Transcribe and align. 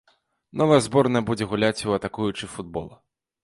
Новая 0.61 0.79
зборная 0.85 1.21
будзе 1.29 1.49
гуляць 1.53 1.85
у 1.93 1.95
атакуючы 2.01 2.53
футбол. 2.59 2.93